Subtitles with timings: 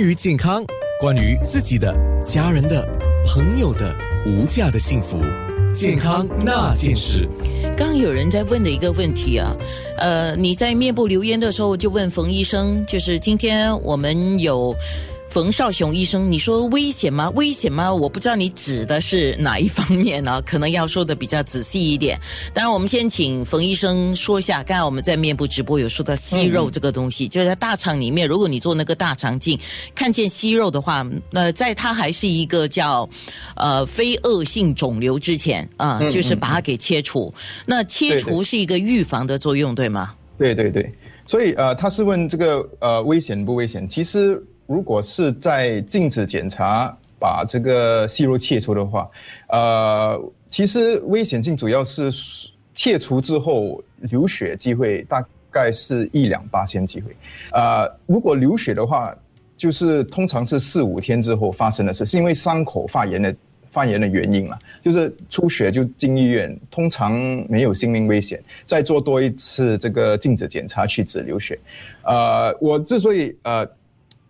[0.00, 0.64] 于健康，
[0.98, 1.94] 关于自己的、
[2.24, 2.86] 家人的、
[3.26, 3.94] 朋友的
[4.26, 5.18] 无价的幸福，
[5.72, 7.28] 健康那件事。
[7.76, 9.54] 刚刚有人在问的一个问题啊，
[9.98, 14.74] 呃，你在面部留言的时候就问冯医生，就是今天我们有。
[15.30, 17.30] 冯少雄医生，你说危险吗？
[17.36, 17.94] 危险吗？
[17.94, 20.42] 我不知道你指的是哪一方面呢？
[20.42, 22.18] 可能要说的比较仔细一点。
[22.52, 24.60] 当然，我们先请冯医生说一下。
[24.64, 29.56] 刚才我们在面部直播有说到息肉这个东西，就是在大肠里面，如果你做那个大肠镜
[29.94, 33.08] 看见息肉的话，那在它还是一个叫
[33.54, 37.32] 呃非恶性肿瘤之前啊，就是把它给切除。
[37.66, 40.12] 那切除是一个预防的作用，对吗？
[40.36, 40.92] 对对对。
[41.24, 43.86] 所以呃，他是问这个呃危险不危险？
[43.86, 44.44] 其实。
[44.70, 49.10] 如果是在镜子检查把这个息肉切除的话，
[49.48, 50.16] 呃，
[50.48, 52.08] 其实危险性主要是
[52.72, 57.16] 切除之后流血机会大概是一两八千机会，
[57.50, 59.12] 呃，如果流血的话，
[59.56, 63.34] 就是通常是四五天之后发生的事，是因为伤口发炎的
[63.72, 67.18] 发炎的原因了，就是出血就进医院，通常
[67.48, 71.58] 没有性命危险，再做多一次这个镜子检查去止流血，
[72.04, 73.68] 呃，我之所以呃。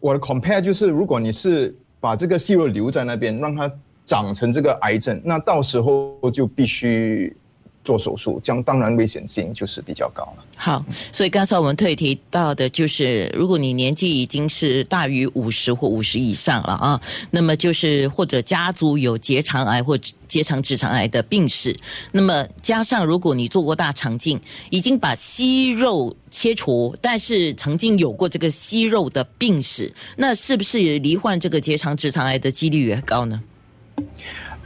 [0.00, 3.70] 我的 compare 就是，如果你是把这个息肉留在那边，让它
[4.04, 7.36] 长成这个癌症，那到时候就必须。
[7.84, 10.44] 做手术，将当然危险性就是比较高了。
[10.56, 17.00] 好，所以刚才我们特意提到的，就是如果你年纪已经是大于五十或五十以上了啊，
[17.30, 21.74] 那么就是或者家族有结肠癌或结肠直肠癌的病史，
[22.12, 33.42] 那么加上如果你做过大肠镜，已经把息肉切除，但是曾经有过这个息肉的病史，那是不是罹患这个结肠直肠癌的几率也高呢？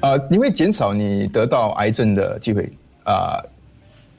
[0.01, 2.71] 呃，你会减少你得到癌症的机会。
[3.05, 3.41] 啊，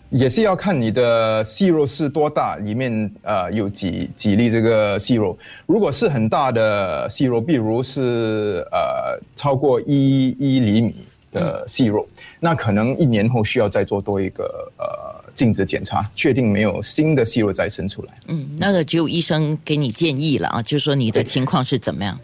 [0.09, 5.37] 也是要看你的息肉是多大，里面呃有几几粒这个息肉。
[5.65, 10.95] 如果是很大的息肉，比如是呃超过一一厘米
[11.31, 12.07] 的息肉，
[12.39, 14.85] 那可能一年后需要再做多一个呃
[15.33, 18.13] 镜子检查，确定没有新的息肉再生出来。
[18.27, 22.17] 嗯，那个只有医生给你建议了啊，就是说你的情况是怎么样。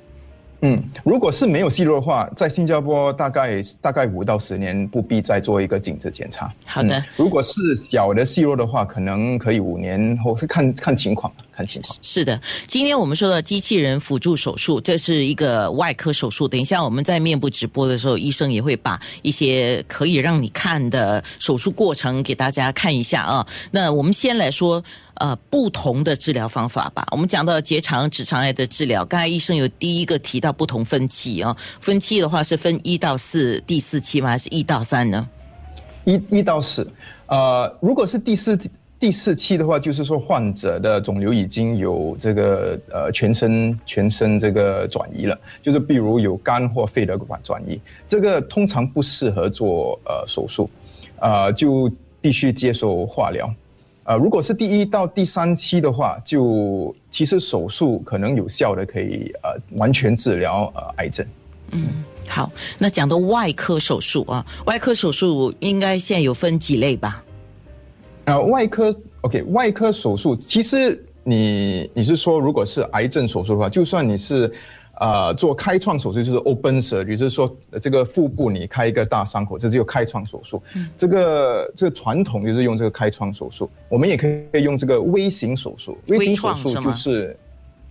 [0.62, 6.54] 嗯，如果是没有息肉的话，在新加坡大概大概五到十年不必再做一个镜子检查。
[6.66, 11.98] 好的，如果是小的息肉的话，可能可以五年后是看看情况，看情况。
[12.04, 16.48] 是的，今天我们说的机器人辅助手术，这是一个外科手术。
[16.48, 23.48] 等一下我们在面部直播的时候，医生也会把一些可以让你看的手术过程给大家看一下啊。
[23.72, 24.84] 那我们先来说。
[25.22, 27.06] 呃，不同的治疗方法吧。
[27.12, 34.30] 我们讲到结肠、直肠癌的治疗，刚才医生有第一个提到不同分期啊，分期的话是分一到四，第四期吗？
[34.30, 35.30] 还是一到三呢？
[36.06, 36.90] 一一到四，
[37.28, 38.60] 呃，如果是第四
[39.00, 50.68] 第四期的话，就是说患者的肿瘤已经有这个呃全身全身这个转移了，就是比如有肝或肺的转转移，这个通常不适合做呃手术，
[51.20, 53.48] 呃，就必须接受化疗。
[54.04, 61.26] 呃，如果是第一到第三期的话，就其实手术可能有效的可以呃完全治疗呃癌症。
[61.72, 67.24] 嗯，好，那讲到外科手术啊，外科手术应该现在有分几类吧？
[68.26, 74.52] 啊，外科 OK，外科手术其实你你是说如果是癌症手术的话，就算你是。
[75.02, 77.52] 啊，做开创手术就是 open surgery，就是说
[77.82, 80.62] 这个腹部你开一个大伤口，这就开创手术。
[80.96, 85.98] 这个这个传统就是用这个开创手术，我们也可以用这个微型手术。
[86.08, 87.38] 微型手术就是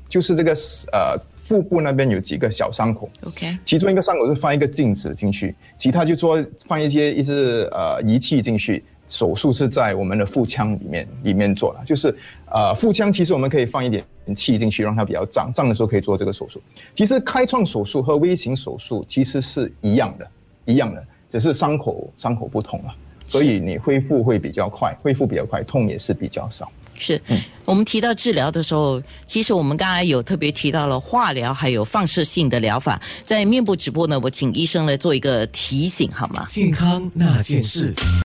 [0.08, 0.52] 就是这个
[0.92, 7.32] 呃腹部那边有几个小伤口，OK，其中一个伤口是放一个镜子进去，其他就做放一些一些
[7.72, 8.84] 呃仪器进去。
[9.10, 12.16] 手术是在我们的腹腔里面里面做了，就是
[12.50, 14.02] 呃腹腔其实我们可以放一点
[14.34, 16.62] 气进去，让它比较胀，胀的时候可以做这个手术。
[16.94, 20.26] 其实开创手术和微型手术其实是一样的，
[20.64, 22.94] 一样的，只是伤口伤口不同了，
[23.26, 26.70] 所以你恢复会比较快，恢复比较快，痛也是比较少。
[27.02, 27.18] 是
[27.64, 33.00] 我们提到治疗的时候，其实我们刚才有特别提到了化疗，还有放射性的疗法。
[33.24, 36.44] 在面部直播呢，我请医生来做一个提醒，好吗？
[36.46, 37.94] 健康那件事。